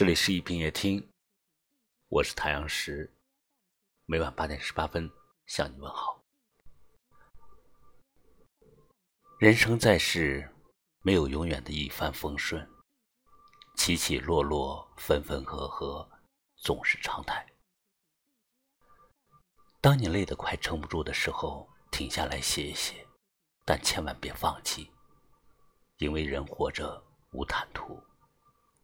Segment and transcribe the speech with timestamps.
[0.00, 1.12] 这里是一品夜听，
[2.08, 3.14] 我是太阳石，
[4.06, 5.10] 每晚八点十八分
[5.44, 6.24] 向你问好。
[9.38, 10.50] 人生在世，
[11.02, 12.66] 没有永远的一帆风顺，
[13.76, 16.10] 起起落落，分分合合，
[16.56, 17.46] 总是常态。
[19.82, 23.06] 当你累得快撑不住的时候，停下来歇一歇，
[23.66, 24.90] 但千万别放弃，
[25.98, 28.02] 因为人活着无坦途，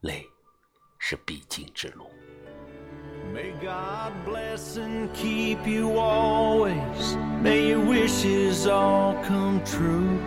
[0.00, 0.30] 累。
[0.98, 2.10] 是必经之路。
[3.34, 7.16] May God bless and keep you always.
[7.42, 10.18] May your wishes all come true.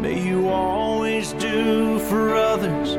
[0.00, 2.96] May you always do for others.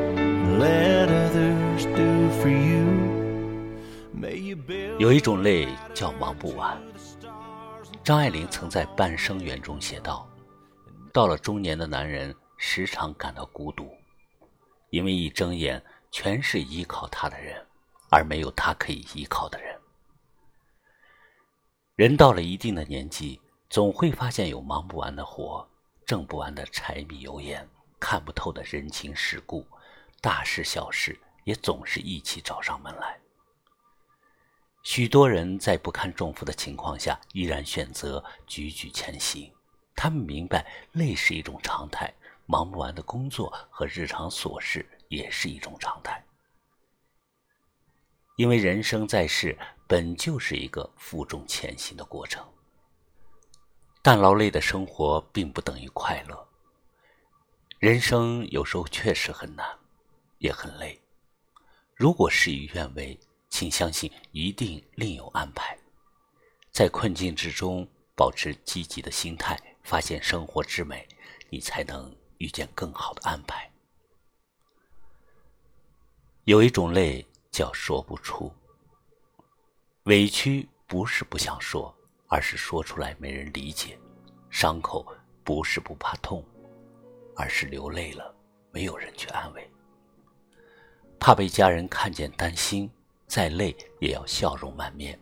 [0.58, 2.84] Let others do for you.
[4.14, 6.78] may you be 有一种累叫忙不完。
[8.04, 10.28] 张爱玲曾在《半生缘》中写道
[11.14, 13.90] ：“到了中年的男人，时常感到孤独，
[14.90, 17.66] 因为一睁眼。”全是依靠他的人，
[18.10, 19.80] 而没有他可以依靠的人。
[21.96, 25.68] 人到了一定的年纪，总会发现有忙不完的活，
[26.06, 27.68] 挣不完的柴米油盐，
[28.00, 29.68] 看不透的人情世故，
[30.22, 33.20] 大事小事也总是一起找上门来。
[34.82, 39.52] 许多人在不堪重负的情况下，依然选择踽踽前行。
[39.94, 42.14] 他们明白，累是一种常态，
[42.46, 44.88] 忙不完的工作和日常琐事。
[45.10, 46.24] 也是一种常态，
[48.38, 49.58] 因为人生在世
[49.88, 52.48] 本就是一个负重前行的过程。
[54.02, 56.48] 但劳累的生活并不等于快乐。
[57.80, 59.78] 人生有时候确实很难，
[60.38, 61.00] 也很累。
[61.96, 65.78] 如果事与愿违，请相信一定另有安排。
[66.72, 67.86] 在困境之中
[68.16, 71.08] 保持积极的心态，发现生活之美，
[71.50, 73.70] 你才能遇见更好的安排。
[76.50, 78.52] 有一种累叫说不出。
[80.06, 81.96] 委屈不是不想说，
[82.28, 83.96] 而是说出来没人理解；
[84.50, 85.06] 伤口
[85.44, 86.44] 不是不怕痛，
[87.36, 88.34] 而是流泪了
[88.72, 89.72] 没有人去安慰。
[91.20, 92.90] 怕被家人看见担心，
[93.28, 95.16] 再累也要笑容满面；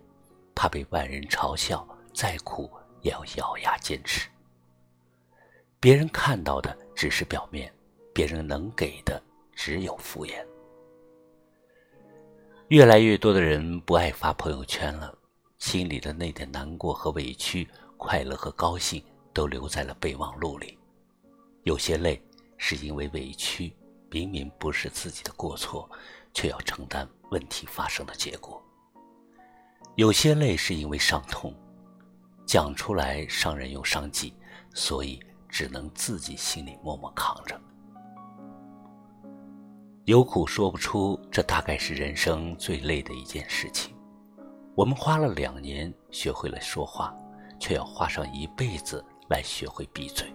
[0.56, 4.30] 怕被外人嘲笑，再苦也要咬牙坚持。
[5.78, 7.70] 别人看到的只是表面，
[8.14, 10.42] 别人能给的只有敷衍。
[12.70, 15.18] 越来越多的人不爱发朋友圈了，
[15.58, 19.02] 心里的那点难过和委屈、快乐和高兴
[19.34, 20.78] 都留在了备忘录里。
[21.64, 22.22] 有些累
[22.58, 23.74] 是因为委屈，
[24.10, 25.90] 明明不是自己的过错，
[26.34, 28.62] 却要承担问题发生的结果；
[29.96, 31.56] 有些累是因为伤痛，
[32.46, 34.34] 讲出来伤人又伤己，
[34.74, 35.18] 所以
[35.48, 37.58] 只能自己心里默默扛着。
[40.08, 43.94] 有苦说不出，这大概是人生最累的一件事情。
[44.74, 47.14] 我们花了两年学会了说话，
[47.60, 50.34] 却要花上一辈子来学会闭嘴。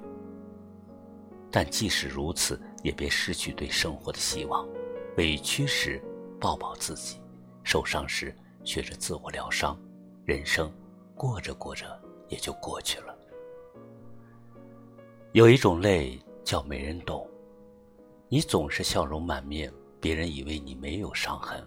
[1.51, 4.69] 但即使如此，也别失去对生活的希望。
[5.17, 6.05] 委屈时
[6.39, 7.19] 抱抱自己，
[7.65, 9.75] 受伤时学着自我疗伤。
[10.27, 10.71] 人生
[11.15, 13.17] 过着过着也就过去了。
[15.33, 17.27] 有一种累叫没人懂。
[18.33, 19.71] 你总是笑容满面，
[20.01, 21.61] 别人以为你没有伤痕；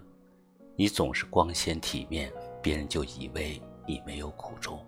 [0.75, 4.83] 你总是光鲜体面，别人就以为你没有苦衷。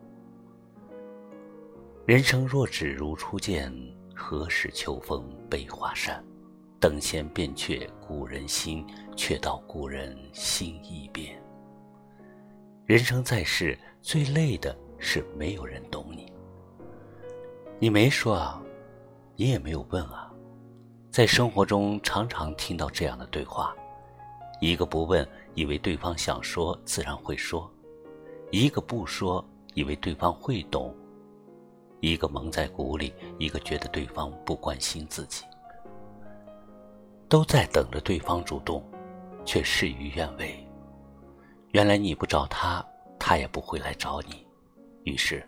[2.08, 3.72] 人生若只如初见，
[4.16, 6.26] 何事秋风悲画扇？
[6.80, 8.84] 等闲变却故人心，
[9.16, 11.40] 却道故人心易变。
[12.88, 16.34] 人生在世，最累的是没有人懂你。
[17.78, 18.60] 你没说啊，
[19.36, 20.27] 你也没有问啊。
[21.18, 23.76] 在生活中，常常听到这样的对话：
[24.62, 27.68] 一个不问，以为对方想说，自然会说；
[28.52, 30.94] 一个不说，以为对方会懂；
[32.02, 35.44] 一个蒙在鼓里，一个觉得对方不关心自己，
[37.28, 38.88] 都在等着对方主动，
[39.44, 40.56] 却事与愿违。
[41.72, 42.86] 原来你不找他，
[43.18, 44.46] 他也不会来找你，
[45.04, 45.44] 于是，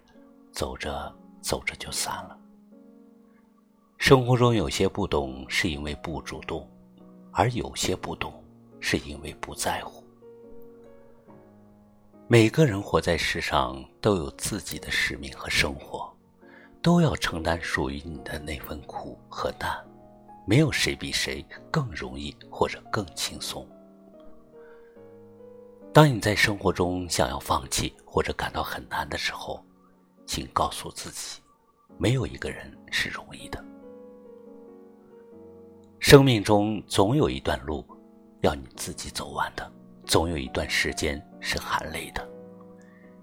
[0.52, 2.36] 走着走着就散了。
[4.00, 6.66] 生活中有些不懂，是因为不主动；
[7.34, 8.34] 而有些不懂，
[8.80, 10.02] 是因为不在乎。
[12.26, 16.10] 每个人活在世上，都有自己的使命和生活，
[16.82, 19.78] 都要承担属于你的那份苦和难。
[20.46, 23.68] 没有谁比谁更容易或者更轻松。
[25.94, 29.62] 当你在生活中想要放弃或者感到很难的时候，
[30.26, 31.42] 请告诉自己，
[31.98, 33.62] 没有一个人是容易的。
[36.00, 37.86] 生命中总有一段路，
[38.40, 39.70] 要你自己走完的，
[40.06, 42.28] 总有一段时间是含泪的。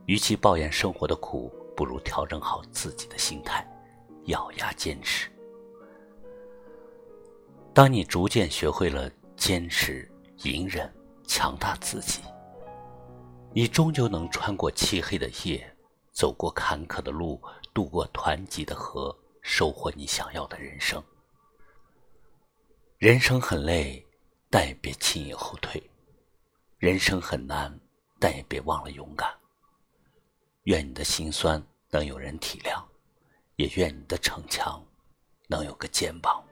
[0.05, 3.67] 与其抱怨生活的苦，不如调整好自己的心态，
[4.27, 5.31] 咬牙坚持。
[7.73, 10.09] 当你逐渐学会了坚持、
[10.45, 10.93] 隐忍、
[11.27, 12.21] 强大自己，
[13.55, 15.67] 你终究能穿过漆黑的夜，
[16.13, 17.41] 走过坎坷的路，
[17.73, 21.03] 渡过湍急的河，收获你想要的人生。
[22.99, 24.03] 人生很累，
[24.49, 25.79] 但也别轻易后退；
[26.79, 27.79] 人生很难，
[28.19, 29.29] 但也别忘了勇敢。
[30.63, 32.83] 愿你的心酸能有人体谅，
[33.57, 34.83] 也愿你的逞强
[35.47, 36.43] 能有个肩膀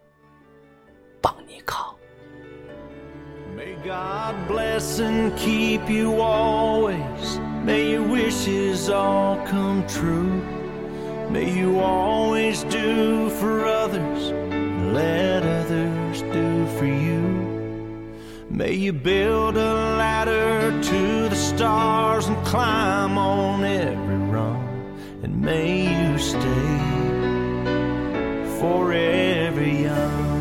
[1.22, 1.96] 帮你扛。
[3.56, 7.38] May God bless and keep you always.
[7.64, 10.42] May your wishes all come true.
[11.30, 14.30] May you always do for others,
[14.92, 17.54] let others do for you.
[18.50, 24.98] May you build a ladder to the stars and climb on every rung.
[25.22, 26.78] And may you stay
[28.60, 30.34] forever young.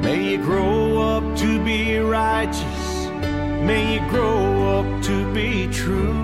[0.00, 3.06] May you grow up to be righteous.
[3.68, 6.14] May you grow up to be true.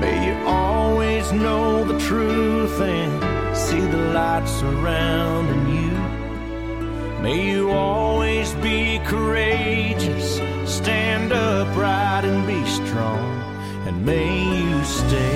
[0.00, 3.35] May you always know the truth and
[3.66, 5.92] see the light surrounding you.
[7.20, 13.26] May you always be courageous, stand upright and be strong,
[13.86, 15.34] and may you stay.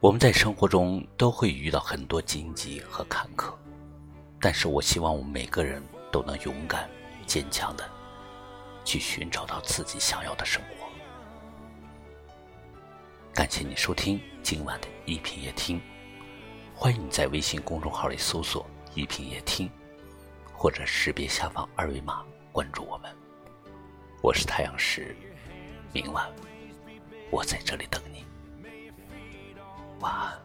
[0.00, 3.54] 我们在生活中都会遇到很多荆棘和坎坷，
[4.40, 5.82] 但是我希望我们每个人
[6.12, 6.86] 都能勇敢、
[7.26, 7.84] 坚强的
[8.84, 10.77] 去寻找到自己想要的生活。
[13.38, 15.80] 感谢你收听今晚的一品夜听。
[16.74, 19.70] 欢迎你在微信公众号里搜索“一品夜听”，
[20.52, 23.08] 或者识别下方二维码关注我们。
[24.22, 25.14] 我是太阳石，
[25.92, 26.28] 明晚
[27.30, 28.24] 我在这里等你。
[30.00, 30.36] 晚安。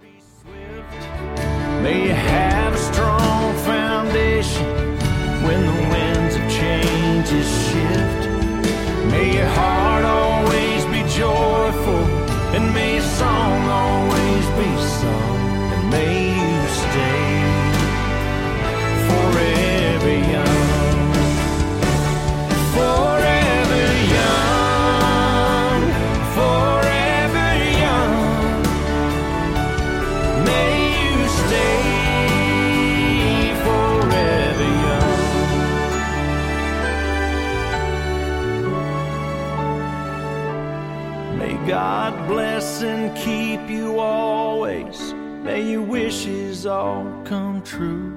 [41.44, 45.12] May God bless and keep you always.
[45.44, 48.14] May your wishes all come true.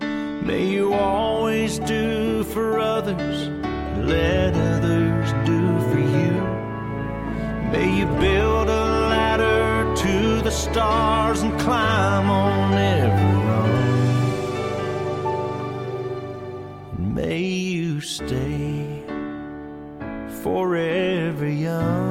[0.00, 3.48] May you always do for others,
[4.06, 6.30] let others do for you.
[7.72, 13.34] May you build a ladder to the stars and climb on every
[16.94, 17.12] rung.
[17.12, 19.02] May you stay
[20.44, 22.07] forever young.